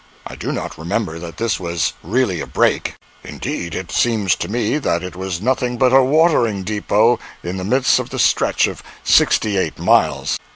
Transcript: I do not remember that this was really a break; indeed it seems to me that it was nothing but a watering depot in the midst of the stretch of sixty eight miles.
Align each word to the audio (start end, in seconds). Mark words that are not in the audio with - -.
I 0.25 0.33
do 0.35 0.51
not 0.51 0.79
remember 0.79 1.19
that 1.19 1.37
this 1.37 1.59
was 1.59 1.93
really 2.01 2.41
a 2.41 2.47
break; 2.47 2.95
indeed 3.23 3.75
it 3.75 3.91
seems 3.91 4.33
to 4.37 4.47
me 4.47 4.79
that 4.79 5.03
it 5.03 5.15
was 5.15 5.39
nothing 5.43 5.77
but 5.77 5.93
a 5.93 6.01
watering 6.01 6.63
depot 6.63 7.19
in 7.43 7.57
the 7.57 7.63
midst 7.63 7.99
of 7.99 8.09
the 8.09 8.17
stretch 8.17 8.65
of 8.65 8.81
sixty 9.03 9.57
eight 9.59 9.77
miles. 9.77 10.39